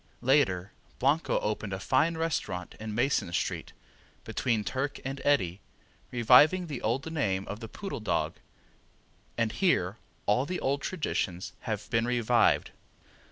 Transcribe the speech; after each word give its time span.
Later 0.23 0.71
Blanco 0.97 1.39
opened 1.41 1.73
a 1.73 1.79
fine 1.79 2.17
restaurant 2.17 2.73
in 2.79 2.95
Mason 2.95 3.31
street, 3.33 3.71
between 4.23 4.63
Turk 4.63 4.99
and 5.05 5.21
Eddy, 5.23 5.59
reviving 6.09 6.65
the 6.65 6.81
old 6.81 7.11
name 7.13 7.47
of 7.47 7.59
the 7.59 7.67
Poodle 7.69 7.99
Dog, 7.99 8.33
and 9.37 9.51
here 9.51 9.97
all 10.25 10.47
the 10.47 10.59
old 10.59 10.81
traditions 10.81 11.53
have 11.59 11.87
been 11.91 12.05
revived. 12.05 12.71